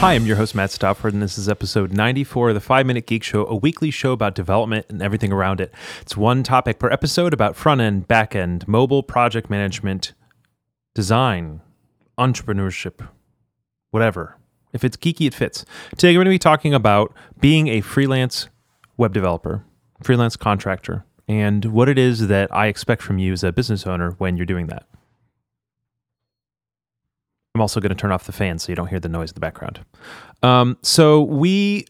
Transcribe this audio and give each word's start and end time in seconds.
Hi, 0.00 0.14
I'm 0.14 0.24
your 0.24 0.36
host, 0.36 0.54
Matt 0.54 0.70
Stauffer, 0.70 1.08
and 1.08 1.20
this 1.20 1.36
is 1.36 1.46
episode 1.46 1.92
94 1.92 2.48
of 2.48 2.54
the 2.54 2.60
5 2.62 2.86
Minute 2.86 3.06
Geek 3.06 3.22
Show, 3.22 3.44
a 3.44 3.54
weekly 3.54 3.90
show 3.90 4.12
about 4.12 4.34
development 4.34 4.86
and 4.88 5.02
everything 5.02 5.30
around 5.30 5.60
it. 5.60 5.74
It's 6.00 6.16
one 6.16 6.42
topic 6.42 6.78
per 6.78 6.90
episode 6.90 7.34
about 7.34 7.54
front 7.54 7.82
end, 7.82 8.08
back 8.08 8.34
end, 8.34 8.66
mobile, 8.66 9.02
project 9.02 9.50
management, 9.50 10.14
design, 10.94 11.60
entrepreneurship, 12.18 13.06
whatever. 13.90 14.38
If 14.72 14.84
it's 14.84 14.96
geeky, 14.96 15.26
it 15.26 15.34
fits. 15.34 15.66
Today, 15.90 16.12
we're 16.12 16.24
going 16.24 16.32
to 16.32 16.36
be 16.36 16.38
talking 16.38 16.72
about 16.72 17.12
being 17.38 17.68
a 17.68 17.82
freelance 17.82 18.48
web 18.96 19.12
developer, 19.12 19.66
freelance 20.02 20.34
contractor, 20.34 21.04
and 21.28 21.66
what 21.66 21.90
it 21.90 21.98
is 21.98 22.28
that 22.28 22.50
I 22.54 22.68
expect 22.68 23.02
from 23.02 23.18
you 23.18 23.34
as 23.34 23.44
a 23.44 23.52
business 23.52 23.86
owner 23.86 24.12
when 24.12 24.38
you're 24.38 24.46
doing 24.46 24.68
that. 24.68 24.86
I'm 27.60 27.64
also 27.64 27.78
going 27.78 27.90
to 27.90 27.94
turn 27.94 28.10
off 28.10 28.24
the 28.24 28.32
fan 28.32 28.58
so 28.58 28.72
you 28.72 28.76
don't 28.76 28.86
hear 28.86 29.00
the 29.00 29.10
noise 29.10 29.32
in 29.32 29.34
the 29.34 29.40
background. 29.40 29.80
Um, 30.42 30.78
so 30.80 31.20
we 31.20 31.86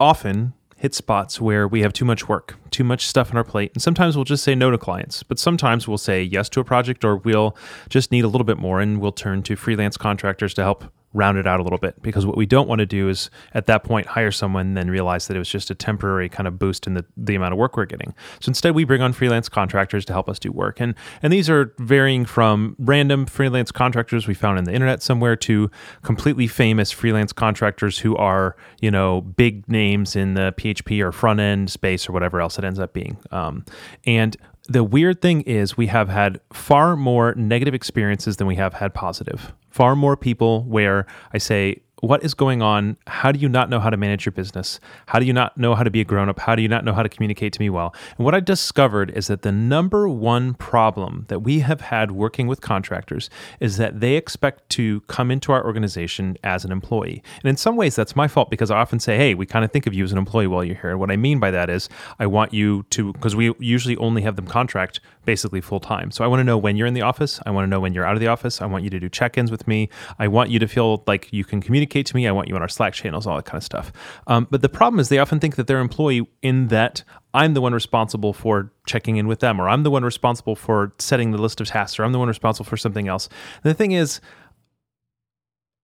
often 0.00 0.52
hit 0.76 0.96
spots 0.96 1.40
where 1.40 1.68
we 1.68 1.82
have 1.82 1.92
too 1.92 2.04
much 2.04 2.28
work, 2.28 2.56
too 2.72 2.82
much 2.82 3.06
stuff 3.06 3.30
on 3.30 3.36
our 3.36 3.44
plate, 3.44 3.70
and 3.72 3.80
sometimes 3.80 4.16
we'll 4.16 4.24
just 4.24 4.42
say 4.42 4.56
no 4.56 4.72
to 4.72 4.78
clients. 4.78 5.22
But 5.22 5.38
sometimes 5.38 5.86
we'll 5.86 5.96
say 5.96 6.24
yes 6.24 6.48
to 6.48 6.60
a 6.60 6.64
project, 6.64 7.04
or 7.04 7.18
we'll 7.18 7.56
just 7.88 8.10
need 8.10 8.24
a 8.24 8.26
little 8.26 8.44
bit 8.44 8.58
more, 8.58 8.80
and 8.80 9.00
we'll 9.00 9.12
turn 9.12 9.44
to 9.44 9.54
freelance 9.54 9.96
contractors 9.96 10.54
to 10.54 10.62
help 10.62 10.86
round 11.14 11.38
it 11.38 11.46
out 11.46 11.60
a 11.60 11.62
little 11.62 11.78
bit 11.78 12.00
because 12.02 12.24
what 12.24 12.36
we 12.36 12.46
don't 12.46 12.68
want 12.68 12.78
to 12.78 12.86
do 12.86 13.08
is 13.08 13.30
at 13.54 13.66
that 13.66 13.84
point 13.84 14.06
hire 14.06 14.30
someone 14.30 14.68
and 14.68 14.76
then 14.76 14.90
realize 14.90 15.26
that 15.26 15.36
it 15.36 15.38
was 15.38 15.48
just 15.48 15.70
a 15.70 15.74
temporary 15.74 16.28
kind 16.28 16.46
of 16.46 16.58
boost 16.58 16.86
in 16.86 16.94
the, 16.94 17.04
the 17.16 17.34
amount 17.34 17.52
of 17.52 17.58
work 17.58 17.76
we're 17.76 17.84
getting. 17.84 18.14
So 18.40 18.50
instead 18.50 18.74
we 18.74 18.84
bring 18.84 19.02
on 19.02 19.12
freelance 19.12 19.48
contractors 19.48 20.04
to 20.06 20.12
help 20.12 20.28
us 20.28 20.38
do 20.38 20.50
work. 20.50 20.80
And 20.80 20.94
and 21.22 21.32
these 21.32 21.50
are 21.50 21.74
varying 21.78 22.24
from 22.24 22.76
random 22.78 23.26
freelance 23.26 23.70
contractors 23.70 24.26
we 24.26 24.34
found 24.34 24.58
in 24.58 24.64
the 24.64 24.72
internet 24.72 25.02
somewhere 25.02 25.36
to 25.36 25.70
completely 26.02 26.46
famous 26.46 26.90
freelance 26.90 27.32
contractors 27.32 27.98
who 27.98 28.16
are 28.16 28.56
you 28.80 28.90
know 28.90 29.20
big 29.20 29.68
names 29.68 30.16
in 30.16 30.34
the 30.34 30.54
php 30.56 31.00
or 31.00 31.12
front 31.12 31.40
end 31.40 31.70
space 31.70 32.08
or 32.08 32.12
whatever 32.12 32.40
else 32.40 32.58
it 32.58 32.64
ends 32.64 32.78
up 32.78 32.92
being. 32.92 33.18
Um, 33.30 33.64
and 34.04 34.36
the 34.68 34.84
weird 34.84 35.20
thing 35.20 35.42
is 35.42 35.76
we 35.76 35.88
have 35.88 36.08
had 36.08 36.40
far 36.52 36.96
more 36.96 37.34
negative 37.34 37.74
experiences 37.74 38.36
than 38.36 38.46
we 38.46 38.56
have 38.56 38.74
had 38.74 38.94
positive 38.94 39.52
far 39.72 39.96
more 39.96 40.16
people 40.16 40.62
where 40.64 41.06
I 41.32 41.38
say, 41.38 41.82
what 42.02 42.24
is 42.24 42.34
going 42.34 42.60
on? 42.60 42.96
How 43.06 43.30
do 43.30 43.38
you 43.38 43.48
not 43.48 43.70
know 43.70 43.78
how 43.78 43.88
to 43.88 43.96
manage 43.96 44.26
your 44.26 44.32
business? 44.32 44.80
How 45.06 45.20
do 45.20 45.24
you 45.24 45.32
not 45.32 45.56
know 45.56 45.76
how 45.76 45.84
to 45.84 45.90
be 45.90 46.00
a 46.00 46.04
grown 46.04 46.28
up? 46.28 46.40
How 46.40 46.56
do 46.56 46.60
you 46.60 46.66
not 46.66 46.84
know 46.84 46.92
how 46.92 47.04
to 47.04 47.08
communicate 47.08 47.52
to 47.52 47.60
me 47.60 47.70
well? 47.70 47.94
And 48.16 48.24
what 48.24 48.34
I 48.34 48.40
discovered 48.40 49.12
is 49.12 49.28
that 49.28 49.42
the 49.42 49.52
number 49.52 50.08
one 50.08 50.54
problem 50.54 51.26
that 51.28 51.40
we 51.40 51.60
have 51.60 51.80
had 51.80 52.10
working 52.10 52.48
with 52.48 52.60
contractors 52.60 53.30
is 53.60 53.76
that 53.76 54.00
they 54.00 54.16
expect 54.16 54.68
to 54.70 55.02
come 55.02 55.30
into 55.30 55.52
our 55.52 55.64
organization 55.64 56.36
as 56.42 56.64
an 56.64 56.72
employee. 56.72 57.22
And 57.44 57.48
in 57.48 57.56
some 57.56 57.76
ways, 57.76 57.94
that's 57.94 58.16
my 58.16 58.26
fault 58.26 58.50
because 58.50 58.72
I 58.72 58.78
often 58.78 58.98
say, 58.98 59.16
hey, 59.16 59.34
we 59.34 59.46
kind 59.46 59.64
of 59.64 59.70
think 59.70 59.86
of 59.86 59.94
you 59.94 60.02
as 60.02 60.10
an 60.10 60.18
employee 60.18 60.48
while 60.48 60.64
you're 60.64 60.74
here. 60.74 60.90
And 60.90 60.98
what 60.98 61.12
I 61.12 61.16
mean 61.16 61.38
by 61.38 61.52
that 61.52 61.70
is, 61.70 61.88
I 62.18 62.26
want 62.26 62.52
you 62.52 62.84
to, 62.90 63.12
because 63.12 63.36
we 63.36 63.54
usually 63.60 63.96
only 63.98 64.22
have 64.22 64.34
them 64.34 64.48
contract 64.48 64.98
basically 65.24 65.60
full 65.60 65.80
time. 65.80 66.10
So 66.10 66.24
I 66.24 66.26
want 66.26 66.40
to 66.40 66.44
know 66.44 66.58
when 66.58 66.76
you're 66.76 66.86
in 66.86 66.94
the 66.94 67.02
office. 67.02 67.40
I 67.46 67.50
want 67.50 67.64
to 67.64 67.68
know 67.68 67.80
when 67.80 67.94
you're 67.94 68.04
out 68.04 68.14
of 68.14 68.20
the 68.20 68.28
office. 68.28 68.60
I 68.60 68.66
want 68.66 68.84
you 68.84 68.90
to 68.90 69.00
do 69.00 69.08
check 69.08 69.38
ins 69.38 69.50
with 69.50 69.66
me. 69.66 69.88
I 70.18 70.28
want 70.28 70.50
you 70.50 70.58
to 70.58 70.68
feel 70.68 71.02
like 71.06 71.32
you 71.32 71.44
can 71.44 71.60
communicate 71.60 72.06
to 72.06 72.16
me. 72.16 72.26
I 72.26 72.32
want 72.32 72.48
you 72.48 72.56
on 72.56 72.62
our 72.62 72.68
Slack 72.68 72.94
channels, 72.94 73.26
all 73.26 73.36
that 73.36 73.44
kind 73.44 73.58
of 73.58 73.64
stuff. 73.64 73.92
Um, 74.26 74.46
but 74.50 74.62
the 74.62 74.68
problem 74.68 75.00
is 75.00 75.08
they 75.08 75.18
often 75.18 75.40
think 75.40 75.56
that 75.56 75.66
they're 75.66 75.80
employee 75.80 76.28
in 76.42 76.68
that 76.68 77.04
I'm 77.34 77.54
the 77.54 77.60
one 77.60 77.72
responsible 77.72 78.32
for 78.32 78.72
checking 78.86 79.16
in 79.16 79.26
with 79.26 79.40
them, 79.40 79.60
or 79.60 79.68
I'm 79.68 79.82
the 79.82 79.90
one 79.90 80.04
responsible 80.04 80.56
for 80.56 80.92
setting 80.98 81.30
the 81.30 81.38
list 81.38 81.60
of 81.60 81.68
tasks, 81.68 81.98
or 81.98 82.04
I'm 82.04 82.12
the 82.12 82.18
one 82.18 82.28
responsible 82.28 82.66
for 82.66 82.76
something 82.76 83.08
else. 83.08 83.28
And 83.62 83.70
the 83.70 83.74
thing 83.74 83.92
is, 83.92 84.20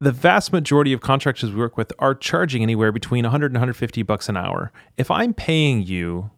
the 0.00 0.12
vast 0.12 0.52
majority 0.52 0.92
of 0.92 1.00
contractors 1.00 1.50
we 1.50 1.58
work 1.58 1.76
with 1.76 1.92
are 1.98 2.14
charging 2.14 2.62
anywhere 2.62 2.92
between 2.92 3.24
100 3.24 3.46
and 3.46 3.56
150 3.56 4.02
bucks 4.02 4.28
an 4.28 4.36
hour. 4.36 4.72
If 4.96 5.10
I'm 5.10 5.34
paying 5.34 5.82
you 5.82 6.30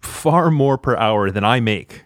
far 0.00 0.50
more 0.50 0.78
per 0.78 0.96
hour 0.96 1.30
than 1.30 1.44
I 1.44 1.60
make 1.60 2.04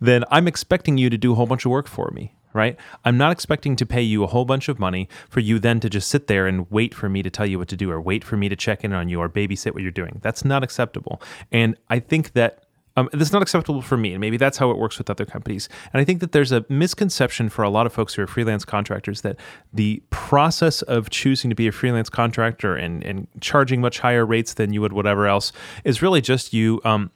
then 0.00 0.24
I'm 0.30 0.48
expecting 0.48 0.98
you 0.98 1.10
to 1.10 1.18
do 1.18 1.32
a 1.32 1.34
whole 1.34 1.46
bunch 1.46 1.64
of 1.64 1.70
work 1.70 1.88
for 1.88 2.10
me, 2.12 2.34
right? 2.52 2.76
I'm 3.04 3.16
not 3.16 3.32
expecting 3.32 3.76
to 3.76 3.86
pay 3.86 4.02
you 4.02 4.24
a 4.24 4.26
whole 4.26 4.44
bunch 4.44 4.68
of 4.68 4.78
money 4.78 5.08
for 5.28 5.40
you 5.40 5.58
then 5.58 5.80
to 5.80 5.90
just 5.90 6.08
sit 6.08 6.26
there 6.26 6.46
and 6.46 6.70
wait 6.70 6.94
for 6.94 7.08
me 7.08 7.22
to 7.22 7.30
tell 7.30 7.46
you 7.46 7.58
what 7.58 7.68
to 7.68 7.76
do 7.76 7.90
or 7.90 8.00
wait 8.00 8.24
for 8.24 8.36
me 8.36 8.48
to 8.48 8.56
check 8.56 8.84
in 8.84 8.92
on 8.92 9.08
you 9.08 9.20
or 9.20 9.28
babysit 9.28 9.74
what 9.74 9.82
you're 9.82 9.90
doing. 9.90 10.20
That's 10.22 10.44
not 10.44 10.62
acceptable. 10.62 11.20
And 11.52 11.76
I 11.88 11.98
think 11.98 12.32
that 12.32 12.64
um, 12.98 13.08
that's 13.12 13.32
not 13.32 13.42
acceptable 13.42 13.80
for 13.80 13.96
me, 13.96 14.12
and 14.12 14.20
maybe 14.20 14.36
that's 14.36 14.58
how 14.58 14.72
it 14.72 14.76
works 14.76 14.98
with 14.98 15.08
other 15.08 15.24
companies. 15.24 15.68
And 15.92 16.00
I 16.00 16.04
think 16.04 16.18
that 16.18 16.32
there's 16.32 16.50
a 16.50 16.64
misconception 16.68 17.48
for 17.48 17.62
a 17.62 17.70
lot 17.70 17.86
of 17.86 17.92
folks 17.92 18.14
who 18.14 18.22
are 18.22 18.26
freelance 18.26 18.64
contractors 18.64 19.20
that 19.20 19.36
the 19.72 20.02
process 20.10 20.82
of 20.82 21.08
choosing 21.08 21.48
to 21.48 21.54
be 21.54 21.68
a 21.68 21.72
freelance 21.72 22.10
contractor 22.10 22.74
and, 22.74 23.04
and 23.04 23.28
charging 23.40 23.80
much 23.80 24.00
higher 24.00 24.26
rates 24.26 24.54
than 24.54 24.72
you 24.72 24.80
would 24.80 24.92
whatever 24.92 25.28
else 25.28 25.52
is 25.84 26.02
really 26.02 26.20
just 26.20 26.52
you 26.52 26.80
um, 26.84 27.12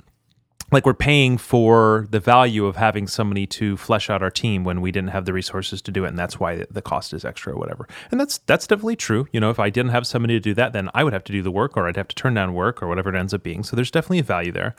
like 0.73 0.87
we're 0.87 0.95
paying 0.95 1.39
for 1.39 2.07
the 2.11 2.19
value 2.19 2.67
of 2.67 2.77
having 2.77 3.07
somebody 3.07 3.47
to 3.47 3.77
flesh 3.77 4.09
out 4.09 4.23
our 4.23 4.31
team 4.31 4.65
when 4.65 4.81
we 4.81 4.91
didn't 4.91 5.11
have 5.11 5.27
the 5.27 5.33
resources 5.33 5.83
to 5.83 5.91
do 5.91 6.05
it 6.05 6.09
and 6.09 6.19
that's 6.19 6.41
why 6.41 6.65
the 6.71 6.83
cost 6.83 7.13
is 7.13 7.25
extra 7.25 7.53
or 7.53 7.57
whatever. 7.57 7.87
And 8.11 8.19
that's 8.19 8.39
that's 8.39 8.67
definitely 8.67 8.97
true. 8.97 9.29
You 9.33 9.41
know 9.41 9.51
if 9.51 9.61
i 9.61 9.71
didn't 9.71 9.93
have 9.93 10.07
somebody 10.07 10.35
to 10.35 10.41
do 10.41 10.55
that 10.55 10.73
then 10.73 10.89
i 10.95 11.05
would 11.05 11.13
have 11.13 11.25
to 11.25 11.33
do 11.33 11.43
the 11.43 11.51
work 11.51 11.77
or 11.77 11.87
i'd 11.87 11.97
have 11.97 12.09
to 12.09 12.17
turn 12.17 12.35
down 12.35 12.55
work 12.55 12.83
or 12.83 12.89
whatever 12.89 13.15
it 13.15 13.19
ends 13.19 13.35
up 13.35 13.43
being. 13.43 13.63
So 13.63 13.77
there's 13.77 13.91
definitely 13.91 14.21
a 14.21 14.25
value 14.25 14.53
there. 14.53 14.75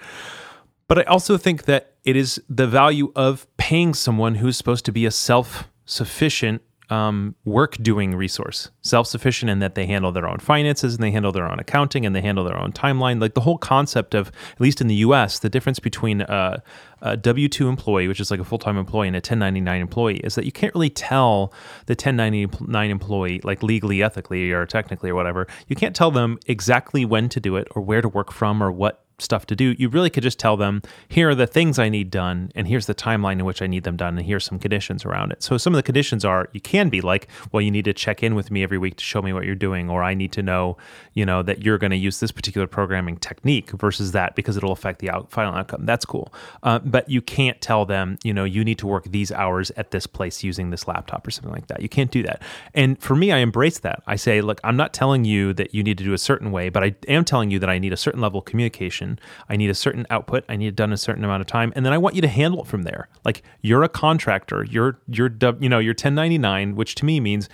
But 0.87 0.99
i 0.99 1.03
also 1.03 1.37
think 1.37 1.65
that 1.65 1.93
it 2.03 2.15
is 2.15 2.41
the 2.49 2.67
value 2.67 3.11
of 3.15 3.47
paying 3.57 3.93
someone 3.93 4.35
who's 4.35 4.57
supposed 4.57 4.85
to 4.85 4.91
be 4.91 5.05
a 5.05 5.11
self-sufficient 5.11 6.61
um, 6.89 7.35
work 7.45 7.77
doing 7.77 8.15
resource, 8.15 8.69
self 8.81 9.07
sufficient 9.07 9.49
in 9.49 9.59
that 9.59 9.75
they 9.75 9.85
handle 9.85 10.11
their 10.11 10.27
own 10.27 10.39
finances 10.39 10.93
and 10.95 11.03
they 11.03 11.11
handle 11.11 11.31
their 11.31 11.49
own 11.49 11.59
accounting 11.59 12.05
and 12.05 12.15
they 12.15 12.21
handle 12.21 12.43
their 12.43 12.57
own 12.57 12.71
timeline. 12.71 13.21
Like 13.21 13.33
the 13.33 13.41
whole 13.41 13.57
concept 13.57 14.13
of, 14.13 14.27
at 14.51 14.61
least 14.61 14.81
in 14.81 14.87
the 14.87 14.95
US, 14.95 15.39
the 15.39 15.49
difference 15.49 15.79
between 15.79 16.21
a, 16.21 16.61
a 17.01 17.17
W 17.17 17.47
2 17.47 17.69
employee, 17.69 18.07
which 18.07 18.19
is 18.19 18.29
like 18.31 18.39
a 18.39 18.43
full 18.43 18.57
time 18.57 18.77
employee, 18.77 19.07
and 19.07 19.15
a 19.15 19.17
1099 19.17 19.81
employee 19.81 20.17
is 20.17 20.35
that 20.35 20.45
you 20.45 20.51
can't 20.51 20.73
really 20.75 20.89
tell 20.89 21.53
the 21.85 21.93
1099 21.93 22.89
employee, 22.89 23.41
like 23.43 23.63
legally, 23.63 24.03
ethically, 24.03 24.51
or 24.51 24.65
technically, 24.65 25.09
or 25.09 25.15
whatever, 25.15 25.47
you 25.67 25.75
can't 25.75 25.95
tell 25.95 26.11
them 26.11 26.37
exactly 26.47 27.05
when 27.05 27.29
to 27.29 27.39
do 27.39 27.55
it 27.55 27.67
or 27.71 27.81
where 27.81 28.01
to 28.01 28.09
work 28.09 28.31
from 28.31 28.61
or 28.61 28.71
what 28.71 29.02
stuff 29.19 29.45
to 29.47 29.55
do, 29.55 29.75
you 29.77 29.89
really 29.89 30.09
could 30.09 30.23
just 30.23 30.39
tell 30.39 30.57
them, 30.57 30.81
here 31.07 31.29
are 31.29 31.35
the 31.35 31.47
things 31.47 31.79
I 31.79 31.89
need 31.89 32.09
done, 32.09 32.51
and 32.55 32.67
here's 32.67 32.85
the 32.85 32.95
timeline 32.95 33.33
in 33.33 33.45
which 33.45 33.61
I 33.61 33.67
need 33.67 33.83
them 33.83 33.97
done, 33.97 34.17
and 34.17 34.25
here's 34.25 34.43
some 34.43 34.59
conditions 34.59 35.05
around 35.05 35.31
it. 35.31 35.43
So 35.43 35.57
some 35.57 35.73
of 35.73 35.77
the 35.77 35.83
conditions 35.83 36.25
are 36.25 36.49
you 36.51 36.61
can 36.61 36.89
be 36.89 37.01
like, 37.01 37.27
well, 37.51 37.61
you 37.61 37.71
need 37.71 37.85
to 37.85 37.93
check 37.93 38.23
in 38.23 38.35
with 38.35 38.51
me 38.51 38.63
every 38.63 38.77
week 38.77 38.97
to 38.97 39.03
show 39.03 39.21
me 39.21 39.33
what 39.33 39.45
you're 39.45 39.55
doing, 39.55 39.89
or 39.89 40.03
I 40.03 40.13
need 40.13 40.31
to 40.33 40.43
know, 40.43 40.77
you 41.13 41.25
know, 41.25 41.43
that 41.43 41.63
you're 41.63 41.77
going 41.77 41.91
to 41.91 41.97
use 41.97 42.19
this 42.19 42.31
particular 42.31 42.67
programming 42.67 43.17
technique 43.17 43.71
versus 43.71 44.11
that 44.11 44.35
because 44.35 44.57
it'll 44.57 44.71
affect 44.71 44.99
the 44.99 45.09
out- 45.09 45.31
final 45.31 45.53
outcome. 45.53 45.85
That's 45.85 46.05
cool. 46.05 46.33
Uh, 46.63 46.79
but 46.79 47.09
you 47.09 47.21
can't 47.21 47.59
tell 47.61 47.85
them, 47.85 48.17
you 48.23 48.33
know, 48.33 48.43
you 48.43 48.63
need 48.63 48.79
to 48.79 48.87
work 48.87 49.05
these 49.05 49.31
hours 49.31 49.71
at 49.77 49.91
this 49.91 50.07
place 50.07 50.43
using 50.43 50.69
this 50.69 50.87
laptop 50.87 51.25
or 51.27 51.31
something 51.31 51.51
like 51.51 51.67
that. 51.67 51.81
You 51.81 51.89
can't 51.89 52.11
do 52.11 52.23
that. 52.23 52.41
And 52.73 53.01
for 53.01 53.15
me, 53.15 53.31
I 53.31 53.37
embrace 53.37 53.79
that. 53.79 54.03
I 54.07 54.15
say, 54.15 54.41
look, 54.41 54.59
I'm 54.63 54.77
not 54.77 54.93
telling 54.93 55.25
you 55.25 55.53
that 55.53 55.73
you 55.73 55.83
need 55.83 55.97
to 55.97 56.03
do 56.03 56.13
a 56.13 56.17
certain 56.17 56.51
way, 56.51 56.69
but 56.69 56.83
I 56.83 56.95
am 57.07 57.25
telling 57.25 57.51
you 57.51 57.59
that 57.59 57.69
I 57.69 57.79
need 57.79 57.93
a 57.93 57.97
certain 57.97 58.21
level 58.21 58.39
of 58.39 58.45
communication 58.45 59.12
I 59.49 59.55
need 59.55 59.69
a 59.69 59.75
certain 59.75 60.05
output. 60.09 60.43
I 60.49 60.55
need 60.55 60.67
it 60.67 60.75
done 60.75 60.93
a 60.93 60.97
certain 60.97 61.23
amount 61.23 61.41
of 61.41 61.47
time, 61.47 61.73
and 61.75 61.85
then 61.85 61.93
I 61.93 61.97
want 61.97 62.15
you 62.15 62.21
to 62.21 62.27
handle 62.27 62.61
it 62.61 62.67
from 62.67 62.83
there. 62.83 63.09
Like 63.25 63.43
you're 63.61 63.83
a 63.83 63.89
contractor. 63.89 64.63
You're 64.63 64.99
you're 65.07 65.31
you 65.59 65.69
know 65.69 65.79
you're 65.79 65.93
1099, 65.93 66.75
which 66.75 66.95
to 66.95 67.05
me 67.05 67.19
means 67.19 67.49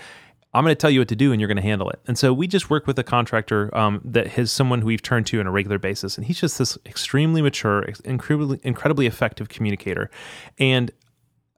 I'm 0.53 0.64
going 0.64 0.72
to 0.72 0.80
tell 0.80 0.90
you 0.90 1.00
what 1.00 1.08
to 1.09 1.16
do 1.16 1.31
and 1.31 1.40
you're 1.40 1.48
going 1.48 1.58
to 1.58 1.64
handle 1.64 1.90
it. 1.90 2.00
And 2.08 2.18
so 2.18 2.34
we 2.34 2.48
just 2.48 2.69
work 2.72 2.88
with 2.88 2.98
a 2.98 3.03
contractor 3.03 3.75
um, 3.78 4.02
that 4.03 4.38
is 4.38 4.52
someone 4.52 4.81
who 4.81 4.88
we've 4.88 5.02
turned 5.02 5.28
to 5.28 5.39
on 5.39 5.45
a 5.45 5.51
regular 5.51 5.78
basis. 5.78 6.18
And 6.18 6.25
he's 6.25 6.39
just 6.39 6.57
this 6.57 6.75
extremely 6.88 7.42
mature, 7.42 7.88
incredibly, 8.04 8.60
incredibly 8.63 9.06
effective 9.06 9.50
communicator. 9.50 10.10
And 10.57 10.92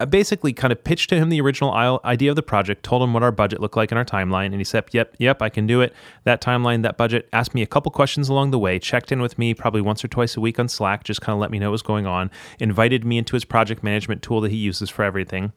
I 0.02 0.06
basically 0.06 0.52
kind 0.52 0.72
of 0.72 0.84
pitched 0.84 1.10
to 1.12 1.16
him 1.16 1.30
the 1.30 1.40
original 1.42 1.72
idea 2.04 2.32
of 2.32 2.36
the 2.36 2.42
project, 2.42 2.82
told 2.82 3.04
him 3.04 3.14
what 3.14 3.22
our 3.22 3.32
budget 3.32 3.62
looked 3.62 3.78
like 3.78 3.92
in 3.92 3.98
our 3.98 4.06
timeline, 4.06 4.48
and 4.48 4.56
he 4.56 4.64
said, 4.64 4.86
"Yep, 4.92 5.16
yep, 5.20 5.42
I 5.42 5.50
can 5.50 5.68
do 5.68 5.82
it." 5.82 5.94
That 6.24 6.42
timeline, 6.42 6.82
that 6.82 6.98
budget. 6.98 7.30
Asked 7.32 7.54
me 7.54 7.62
a 7.62 7.68
couple 7.68 7.92
questions 7.92 8.28
along 8.28 8.50
the 8.50 8.60
way, 8.60 8.80
checked 8.80 9.12
in 9.12 9.22
with 9.22 9.38
me 9.38 9.54
probably 9.54 9.82
once 9.82 10.04
or 10.04 10.08
twice 10.08 10.36
a 10.36 10.42
week 10.42 10.60
on 10.60 10.68
Slack, 10.68 11.04
just 11.04 11.22
kind 11.22 11.36
of 11.36 11.40
let 11.40 11.52
me 11.52 11.60
know 11.60 11.68
what 11.68 11.74
was 11.74 11.82
going 11.84 12.08
on. 12.08 12.32
Invited 12.60 13.06
me 13.06 13.20
into 13.20 13.36
his 13.36 13.46
project 13.46 13.84
management 13.84 14.24
tool 14.24 14.42
that 14.42 14.52
he 14.52 14.58
uses 14.58 14.90
for 14.90 15.04
everything 15.04 15.54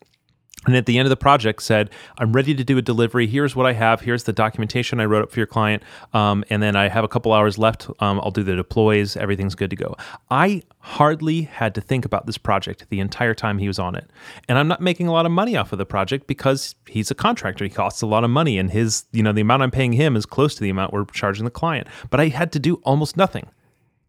and 0.66 0.76
at 0.76 0.86
the 0.86 0.98
end 0.98 1.06
of 1.06 1.10
the 1.10 1.16
project 1.16 1.62
said 1.62 1.90
i'm 2.18 2.32
ready 2.32 2.54
to 2.54 2.64
do 2.64 2.78
a 2.78 2.82
delivery. 2.82 3.26
Here's 3.26 3.54
what 3.56 3.66
i 3.66 3.72
have. 3.72 4.00
Here's 4.00 4.24
the 4.24 4.32
documentation 4.32 5.00
i 5.00 5.04
wrote 5.04 5.22
up 5.22 5.30
for 5.30 5.40
your 5.40 5.46
client. 5.46 5.82
Um, 6.12 6.44
and 6.50 6.62
then 6.62 6.76
i 6.76 6.88
have 6.88 7.04
a 7.04 7.08
couple 7.08 7.32
hours 7.32 7.58
left. 7.58 7.88
Um, 8.00 8.20
i'll 8.20 8.30
do 8.30 8.42
the 8.42 8.56
deploys. 8.56 9.16
Everything's 9.16 9.54
good 9.54 9.70
to 9.70 9.76
go. 9.76 9.96
I 10.30 10.62
hardly 10.80 11.42
had 11.42 11.74
to 11.74 11.80
think 11.80 12.04
about 12.04 12.26
this 12.26 12.38
project 12.38 12.86
the 12.90 13.00
entire 13.00 13.34
time 13.34 13.58
he 13.58 13.68
was 13.68 13.78
on 13.78 13.94
it. 13.94 14.08
And 14.48 14.58
i'm 14.58 14.68
not 14.68 14.80
making 14.80 15.06
a 15.06 15.12
lot 15.12 15.26
of 15.26 15.32
money 15.32 15.56
off 15.56 15.72
of 15.72 15.78
the 15.78 15.86
project 15.86 16.26
because 16.26 16.74
he's 16.88 17.10
a 17.10 17.14
contractor. 17.14 17.64
He 17.64 17.70
costs 17.70 18.02
a 18.02 18.06
lot 18.06 18.24
of 18.24 18.30
money 18.30 18.58
and 18.58 18.70
his 18.70 19.04
you 19.12 19.22
know 19.22 19.32
the 19.32 19.40
amount 19.40 19.62
i'm 19.62 19.70
paying 19.70 19.92
him 19.92 20.16
is 20.16 20.26
close 20.26 20.54
to 20.54 20.60
the 20.60 20.70
amount 20.70 20.92
we're 20.92 21.04
charging 21.06 21.44
the 21.44 21.50
client. 21.50 21.88
But 22.10 22.20
i 22.20 22.28
had 22.28 22.52
to 22.52 22.58
do 22.58 22.76
almost 22.84 23.16
nothing. 23.16 23.48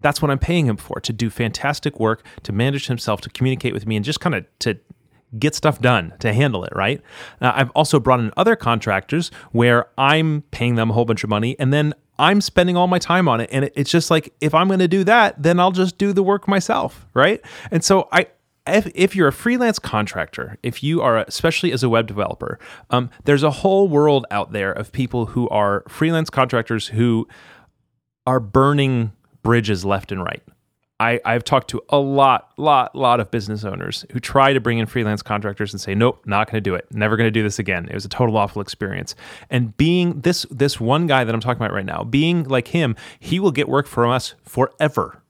That's 0.02 0.22
what 0.22 0.30
I'm 0.30 0.38
paying 0.38 0.68
him 0.68 0.78
for 0.78 1.00
to 1.00 1.12
do 1.12 1.32
fantastic 1.32 2.00
work, 2.00 2.24
to 2.44 2.52
manage 2.52 2.86
himself, 2.86 3.22
to 3.22 3.30
communicate 3.32 3.74
with 3.74 3.88
me, 3.88 3.96
and 3.96 4.06
just 4.06 4.20
kind 4.20 4.36
of 4.36 4.46
to 4.60 4.78
get 5.40 5.56
stuff 5.56 5.80
done 5.80 6.14
to 6.20 6.34
handle 6.34 6.64
it, 6.64 6.74
right? 6.76 7.02
Uh, 7.42 7.52
I've 7.56 7.72
also 7.72 8.00
brought 8.00 8.20
in 8.20 8.32
other 8.38 8.56
contractors 8.56 9.30
where 9.52 9.88
I'm 9.98 10.44
paying 10.52 10.76
them 10.76 10.90
a 10.90 10.94
whole 10.94 11.06
bunch 11.06 11.24
of 11.24 11.30
money 11.30 11.56
and 11.60 11.74
then 11.74 11.94
I'm 12.18 12.42
spending 12.42 12.78
all 12.78 12.88
my 12.88 13.00
time 13.00 13.28
on 13.28 13.42
it. 13.42 13.50
And 13.52 13.70
it's 13.76 13.92
just 13.92 14.10
like, 14.10 14.34
if 14.40 14.54
I'm 14.54 14.68
going 14.68 14.80
to 14.80 14.88
do 14.88 15.04
that, 15.04 15.42
then 15.42 15.60
I'll 15.60 15.72
just 15.72 15.98
do 15.98 16.14
the 16.14 16.24
work 16.24 16.48
myself, 16.48 17.06
right? 17.14 17.42
And 17.72 17.84
so 17.84 18.08
I, 18.12 18.28
if, 18.68 18.90
if 18.96 19.16
you're 19.16 19.28
a 19.28 19.34
freelance 19.34 19.80
contractor, 19.80 20.58
if 20.64 20.82
you 20.82 21.02
are, 21.02 21.18
especially 21.20 21.72
as 21.72 21.84
a 21.84 21.90
web 21.90 22.08
developer, 22.08 22.58
um, 22.90 23.10
there's 23.26 23.44
a 23.44 23.52
whole 23.52 23.88
world 23.88 24.26
out 24.32 24.54
there 24.54 24.72
of 24.72 24.92
people 24.92 25.28
who 25.28 25.50
are 25.50 25.84
freelance 25.88 26.30
contractors 26.30 26.88
who 26.88 27.28
are 28.26 28.40
burning 28.40 29.12
bridges 29.44 29.86
left 29.86 30.12
and 30.12 30.24
right. 30.24 30.42
I, 31.00 31.20
I've 31.26 31.44
talked 31.44 31.70
to 31.72 31.82
a 31.90 31.98
lot, 31.98 32.52
lot, 32.58 32.96
lot 32.96 33.20
of 33.20 33.30
business 33.30 33.66
owners 33.66 34.06
who 34.12 34.20
try 34.22 34.54
to 34.54 34.62
bring 34.62 34.78
in 34.78 34.86
freelance 34.86 35.22
contractors 35.22 35.74
and 35.74 35.82
say, 35.82 35.94
nope, 35.94 36.22
not 36.26 36.48
going 36.48 36.56
to 36.56 36.62
do 36.62 36.74
it. 36.74 36.88
Never 36.92 37.18
going 37.18 37.28
to 37.28 37.32
do 37.32 37.44
this 37.44 37.60
again. 37.60 37.88
It 37.90 37.94
was 37.94 38.06
a 38.06 38.10
total 38.10 38.38
awful 38.38 38.62
experience. 38.62 39.14
And 39.50 39.76
being 39.76 40.22
this 40.22 40.46
this 40.50 40.80
one 40.80 41.06
guy 41.06 41.26
that 41.26 41.36
I'm 41.36 41.42
talking 41.42 41.62
about 41.62 41.74
right 41.74 41.86
now, 41.86 42.06
being 42.06 42.46
like 42.46 42.70
him, 42.70 42.96
he 43.20 43.42
will 43.42 43.52
get 43.52 43.68
work 43.68 43.88
from 43.88 44.10
us 44.10 44.36
forever, 44.44 45.22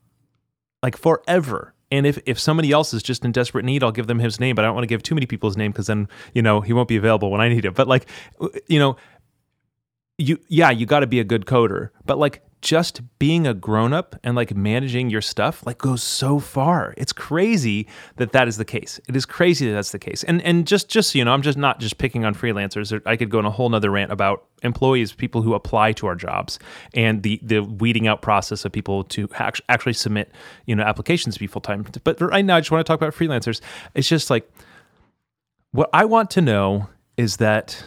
like 0.84 0.98
forever. 0.98 1.74
And 1.92 2.06
if, 2.06 2.20
if 2.26 2.40
somebody 2.40 2.72
else 2.72 2.94
is 2.94 3.02
just 3.02 3.26
in 3.26 3.32
desperate 3.32 3.66
need, 3.66 3.84
I'll 3.84 3.92
give 3.92 4.08
them 4.08 4.20
his 4.20 4.40
name, 4.40 4.56
but 4.56 4.66
I 4.66 4.68
don't 4.68 4.76
want 4.76 4.84
to 4.84 4.88
give 4.88 5.02
too 5.02 5.16
many 5.16 5.26
people 5.26 5.50
his 5.50 5.58
name 5.58 5.72
because 5.72 5.88
then, 5.88 6.08
you 6.34 6.42
know, 6.42 6.62
he 6.62 6.74
won't 6.74 6.88
be 6.88 6.98
available 6.98 7.32
when 7.32 7.42
I 7.42 7.50
need 7.50 7.66
him. 7.66 7.74
But 7.74 7.88
like, 7.88 8.08
you 8.68 8.80
know, 8.80 8.98
you, 10.18 10.40
yeah, 10.48 10.72
you 10.72 10.86
got 10.86 11.02
to 11.02 11.08
be 11.08 11.20
a 11.20 11.24
good 11.24 11.46
coder, 11.46 11.90
but 12.06 12.18
like 12.18 12.44
just 12.66 13.00
being 13.20 13.46
a 13.46 13.54
grown 13.54 13.94
up 13.94 14.16
and 14.24 14.36
like 14.36 14.56
managing 14.56 15.08
your 15.12 15.22
stuff 15.22 15.64
like 15.68 15.78
goes 15.78 16.02
so 16.02 16.40
far. 16.40 16.96
It's 16.98 17.14
crazy 17.14 17.88
that 18.16 18.32
that 18.32 18.48
is 18.48 18.58
the 18.58 18.66
case. 18.66 19.00
It 19.08 19.16
is 19.16 19.24
crazy 19.24 19.68
that 19.68 19.74
that's 19.74 19.92
the 19.92 20.00
case. 20.00 20.24
And 20.24 20.42
and 20.42 20.66
just 20.66 20.90
just 20.90 21.12
so 21.12 21.20
you 21.20 21.26
know, 21.26 21.32
I'm 21.32 21.44
just 21.44 21.60
not 21.60 21.80
just 21.80 22.00
picking 22.00 22.26
on 22.26 22.34
freelancers. 22.34 23.00
I 23.06 23.18
could 23.18 23.30
go 23.30 23.38
on 23.38 23.46
a 23.46 23.52
whole 23.52 23.70
nother 23.70 23.92
rant 23.92 24.12
about 24.12 24.46
employees, 24.64 25.14
people 25.14 25.44
who 25.44 25.54
apply 25.54 25.92
to 25.94 26.08
our 26.08 26.16
jobs, 26.16 26.58
and 26.96 27.22
the 27.22 27.40
the 27.44 27.60
weeding 27.60 28.08
out 28.08 28.24
process 28.24 28.66
of 28.66 28.72
people 28.72 29.04
to 29.04 29.30
actually 29.38 29.94
submit 29.94 30.32
you 30.66 30.76
know 30.76 30.84
applications 30.84 31.36
to 31.36 31.40
be 31.40 31.46
full 31.46 31.62
time. 31.62 31.86
But 32.04 32.20
right 32.20 32.44
now, 32.44 32.56
I 32.58 32.62
just 32.62 32.72
want 32.72 32.84
to 32.84 32.92
talk 32.92 33.00
about 33.00 33.14
freelancers. 33.14 33.62
It's 33.94 34.10
just 34.10 34.32
like 34.32 34.52
what 35.72 35.92
I 35.94 36.06
want 36.06 36.32
to 36.32 36.42
know 36.42 36.90
is 37.16 37.38
that 37.38 37.86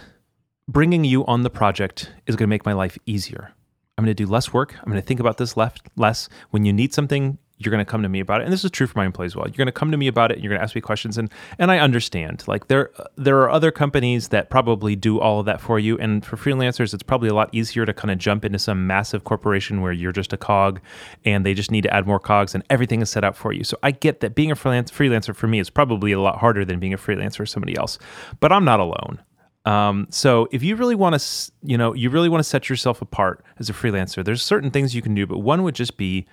bringing 0.69 1.03
you 1.03 1.27
on 1.27 1.43
the 1.43 1.51
project 1.51 2.13
is 2.29 2.37
going 2.37 2.47
to 2.47 2.51
make 2.51 2.65
my 2.65 2.75
life 2.75 2.97
easier 3.07 3.55
I'm 3.99 4.05
going 4.05 4.15
to 4.15 4.25
do 4.25 4.31
less 4.31 4.53
work. 4.53 4.77
I'm 4.79 4.85
going 4.91 5.01
to 5.01 5.07
think 5.07 5.19
about 5.19 5.39
this 5.39 5.57
left 5.57 5.89
less. 5.97 6.29
When 6.51 6.65
you 6.65 6.73
need 6.73 6.95
something, 6.95 7.37
you're 7.59 7.73
going 7.73 7.85
to 7.85 7.91
come 7.91 8.03
to 8.03 8.09
me 8.09 8.21
about 8.21 8.41
it. 8.41 8.45
And 8.45 8.53
this 8.53 8.65
is 8.65 8.71
true 8.71 8.87
for 8.87 8.97
my 8.97 9.05
employees 9.05 9.33
as 9.33 9.37
well. 9.37 9.47
You're 9.47 9.57
going 9.57 9.67
to 9.67 9.73
come 9.73 9.91
to 9.91 9.97
me 9.97 10.07
about 10.07 10.31
it. 10.31 10.35
And 10.35 10.45
you're 10.45 10.51
going 10.51 10.61
to 10.61 10.63
ask 10.63 10.77
me 10.77 10.81
questions, 10.81 11.19
and 11.19 11.31
and 11.59 11.73
I 11.73 11.79
understand. 11.81 12.45
Like 12.47 12.69
there 12.69 12.91
there 13.17 13.41
are 13.41 13.51
other 13.51 13.73
companies 13.73 14.29
that 14.29 14.51
probably 14.51 14.95
do 14.95 15.19
all 15.19 15.41
of 15.41 15.47
that 15.47 15.61
for 15.61 15.81
you. 15.81 15.99
And 15.99 16.25
for 16.25 16.37
freelancers, 16.37 16.95
it's 16.95 17.03
probably 17.03 17.29
a 17.29 17.35
lot 17.35 17.51
easier 17.53 17.85
to 17.85 17.93
kind 17.93 18.13
of 18.13 18.19
jump 18.19 18.45
into 18.45 18.61
some 18.61 18.87
massive 18.87 19.25
corporation 19.25 19.81
where 19.81 19.93
you're 19.93 20.13
just 20.13 20.33
a 20.33 20.37
cog, 20.37 20.81
and 21.25 21.45
they 21.45 21.53
just 21.53 21.73
need 21.73 21.83
to 21.83 21.93
add 21.93 22.07
more 22.07 22.21
cogs, 22.21 22.55
and 22.55 22.63
everything 22.71 23.03
is 23.03 23.11
set 23.11 23.25
up 23.25 23.37
for 23.37 23.53
you. 23.53 23.65
So 23.65 23.77
I 23.83 23.91
get 23.91 24.21
that 24.21 24.37
being 24.37 24.53
a 24.53 24.57
freelance 24.57 24.93
freelancer 24.93 25.35
for 25.35 25.49
me 25.49 25.59
is 25.59 25.71
probably 25.71 26.13
a 26.13 26.21
lot 26.21 26.39
harder 26.39 26.65
than 26.65 26.79
being 26.79 26.95
a 26.95 26.99
freelancer 26.99 27.39
for 27.39 27.47
somebody 27.47 27.77
else. 27.77 27.99
But 28.39 28.53
I'm 28.53 28.65
not 28.65 28.79
alone. 28.79 29.21
Um, 29.69 30.07
so 30.09 30.49
if 30.51 30.63
you 30.63 30.77
really 30.77 30.95
want 30.95 31.21
to, 31.21 31.53
you 31.63 31.77
know, 31.77 31.93
you 31.93 32.09
really 32.09 32.31
want 32.31 32.43
to 32.43 32.49
set 32.49 32.71
yourself 32.71 33.03
apart 33.03 33.45
as 33.59 33.69
a 33.69 33.75
freelancer, 33.75 34.25
there's 34.25 34.43
certain 34.43 34.71
things 34.71 34.95
you 34.95 35.03
can 35.03 35.15
do, 35.15 35.27
but 35.27 35.41
one 35.41 35.63
would 35.63 35.75
just 35.75 35.99
be 35.99 36.27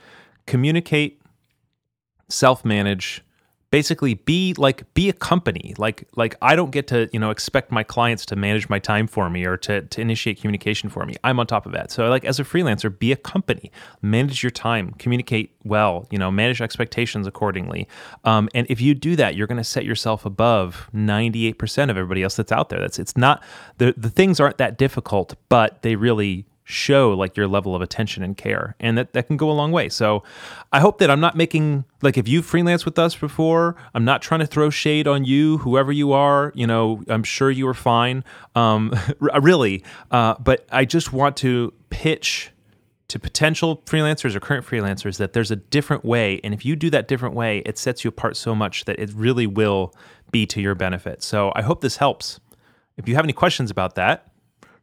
communicate, 0.45 1.21
self 2.29 2.63
manage, 2.63 3.24
basically 3.71 4.13
be 4.13 4.53
like 4.57 4.91
be 4.93 5.09
a 5.09 5.13
company. 5.13 5.73
Like 5.77 6.07
like 6.15 6.35
i 6.41 6.55
don't 6.55 6.71
get 6.71 6.87
to 6.87 7.09
you 7.11 7.19
know 7.19 7.29
expect 7.29 7.71
my 7.71 7.83
clients 7.83 8.25
to 8.27 8.35
manage 8.35 8.69
my 8.69 8.79
time 8.79 9.07
for 9.07 9.29
me 9.29 9.45
or 9.45 9.57
to, 9.57 9.81
to 9.81 10.01
initiate 10.01 10.39
communication 10.39 10.89
for 10.89 11.05
me. 11.05 11.15
I'm 11.23 11.39
on 11.39 11.47
top 11.47 11.65
of 11.65 11.71
that. 11.73 11.91
So 11.91 12.07
like 12.07 12.25
as 12.25 12.39
a 12.39 12.43
freelancer 12.43 12.97
be 12.97 13.11
a 13.11 13.17
company. 13.17 13.71
Manage 14.01 14.43
your 14.43 14.51
time. 14.51 14.91
Communicate 14.97 15.55
well. 15.63 16.07
You 16.11 16.17
know 16.17 16.31
manage 16.31 16.61
expectations 16.61 17.27
accordingly. 17.27 17.87
Um, 18.23 18.49
and 18.53 18.67
if 18.69 18.81
you 18.81 18.93
do 18.93 19.15
that 19.15 19.35
you're 19.35 19.47
going 19.47 19.57
to 19.57 19.63
set 19.63 19.85
yourself 19.85 20.25
above 20.25 20.89
98% 20.93 21.89
of 21.89 21.97
everybody 21.97 22.23
else 22.23 22.35
that's 22.35 22.51
out 22.51 22.69
there. 22.69 22.79
That's 22.79 22.99
it's 22.99 23.17
not 23.17 23.43
the 23.77 23.93
the 23.97 24.09
things 24.09 24.39
aren't 24.39 24.57
that 24.57 24.77
difficult 24.77 25.35
but 25.49 25.81
they 25.81 25.95
really 25.95 26.45
show 26.67 27.11
like 27.11 27.37
your 27.37 27.47
level 27.47 27.75
of 27.75 27.81
attention 27.81 28.23
and 28.23 28.35
care 28.37 28.75
and 28.79 28.97
that, 28.97 29.13
that 29.13 29.27
can 29.27 29.37
go 29.37 29.49
a 29.49 29.53
long 29.53 29.71
way. 29.71 29.87
So 29.87 30.23
i 30.73 30.79
hope 30.79 30.97
that 30.97 31.11
i'm 31.11 31.19
not 31.19 31.37
making 31.37 31.85
like 32.01 32.17
if 32.17 32.27
you 32.27 32.41
freelance 32.41 32.85
with 32.85 32.97
us 32.97 33.15
before 33.15 33.75
i'm 33.93 34.03
not 34.03 34.21
trying 34.21 34.39
to 34.39 34.47
throw 34.47 34.71
shade 34.71 35.07
on 35.07 35.23
you 35.23 35.59
whoever 35.59 35.91
you 35.91 36.11
are 36.11 36.51
you 36.55 36.65
know 36.65 37.03
i'm 37.07 37.23
sure 37.23 37.51
you 37.51 37.67
are 37.67 37.75
fine. 37.75 38.23
Um 38.55 38.93
really 39.19 39.83
uh, 40.11 40.35
but 40.39 40.65
i 40.71 40.85
just 40.85 41.13
want 41.13 41.37
to 41.37 41.71
pitch 41.91 42.51
to 43.09 43.19
potential 43.19 43.83
freelancers 43.85 44.33
or 44.35 44.39
current 44.39 44.65
freelancers 44.65 45.17
that 45.17 45.33
there's 45.33 45.51
a 45.51 45.55
different 45.55 46.03
way 46.03 46.41
and 46.43 46.51
if 46.53 46.65
you 46.65 46.75
do 46.75 46.89
that 46.89 47.07
different 47.07 47.35
way 47.35 47.59
it 47.59 47.77
sets 47.77 48.03
you 48.03 48.09
apart 48.09 48.35
so 48.35 48.55
much 48.55 48.85
that 48.85 48.97
it 48.97 49.11
really 49.13 49.45
will 49.45 49.93
be 50.31 50.47
to 50.47 50.59
your 50.59 50.73
benefit. 50.73 51.21
So 51.21 51.51
i 51.55 51.61
hope 51.61 51.81
this 51.81 51.97
helps. 51.97 52.39
If 52.97 53.07
you 53.07 53.15
have 53.15 53.25
any 53.25 53.33
questions 53.33 53.69
about 53.69 53.93
that 53.95 54.31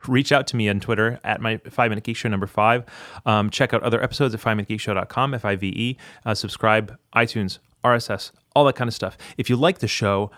reach 0.08 0.32
out 0.32 0.46
to 0.48 0.56
me 0.56 0.68
on 0.68 0.80
Twitter 0.80 1.18
at 1.24 1.40
my 1.40 1.58
Five 1.68 1.90
Minute 1.90 2.04
Geek 2.04 2.16
Show 2.16 2.28
number 2.28 2.46
five. 2.46 2.84
Um, 3.26 3.50
check 3.50 3.72
out 3.74 3.82
other 3.82 4.02
episodes 4.02 4.34
at 4.34 4.40
fiveminutegeekshow.com, 4.40 5.34
F 5.34 5.44
I 5.44 5.56
V 5.56 5.66
E. 5.68 5.96
Uh, 6.24 6.34
subscribe, 6.34 6.96
iTunes, 7.14 7.58
RSS, 7.84 8.32
all 8.54 8.64
that 8.64 8.76
kind 8.76 8.88
of 8.88 8.94
stuff. 8.94 9.16
If 9.36 9.50
you 9.50 9.56
like 9.56 9.78
the 9.78 9.88
show 9.88 10.30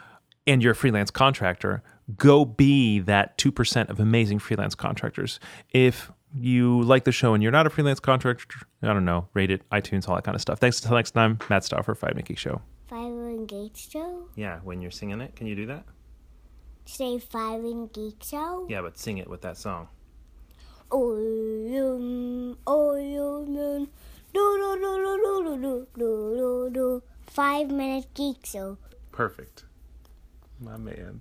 and 0.47 0.63
you're 0.63 0.73
a 0.73 0.77
freelance 0.77 1.11
contractor, 1.11 1.83
go 2.17 2.45
be 2.45 3.01
that 3.01 3.39
2% 3.39 3.89
of 3.89 4.01
amazing 4.01 4.39
freelance 4.39 4.75
contractors. 4.75 5.41
If 5.73 6.11
you 6.39 6.83
like 6.83 7.05
the 7.05 7.13
show 7.13 7.35
and 7.35 7.43
you're 7.43 7.53
not 7.53 7.67
a 7.67 7.71
freelance 7.71 8.01
contractor, 8.01 8.67
I 8.83 8.89
don't 8.89 9.05
know, 9.05 9.29
rate 9.35 9.51
it, 9.51 9.69
iTunes, 9.71 10.09
all 10.09 10.17
that 10.17 10.25
kind 10.25 10.35
of 10.35 10.41
stuff. 10.41 10.59
Thanks 10.59 10.81
until 10.81 10.97
next 10.97 11.13
time, 11.13 11.39
Matt 11.49 11.65
Stauffer, 11.65 11.95
Five 11.95 12.11
Minute 12.15 12.27
Geek 12.27 12.39
Show. 12.39 12.61
Five 12.89 13.11
Minute 13.11 13.47
Geek 13.47 13.77
Show? 13.77 14.29
Yeah, 14.35 14.61
when 14.65 14.81
you're 14.81 14.91
singing 14.91 15.21
it, 15.21 15.37
can 15.37 15.47
you 15.47 15.55
do 15.55 15.67
that? 15.67 15.85
Say 16.85 17.19
Five 17.19 17.65
in 17.65 17.89
Geek 17.89 18.23
Show? 18.23 18.67
Yeah, 18.69 18.83
but 18.83 18.99
sing 18.99 19.19
it 19.19 19.29
with 19.29 19.43
that 19.43 19.57
song. 19.57 19.89
Oh, 20.91 21.17
um, 21.17 22.59
oh, 22.67 22.95
um, 22.95 23.55
do, 23.55 23.89
do, 24.33 24.79
do, 24.79 24.81
do, 24.81 25.45
do, 25.45 25.57
do, 25.61 25.87
do, 25.97 26.37
do, 26.37 26.71
do. 26.73 27.03
Five 27.27 27.71
Minute 27.71 28.07
Geek 28.15 28.45
Show. 28.45 28.79
Perfect. 29.11 29.65
My 30.61 30.77
man. 30.77 31.21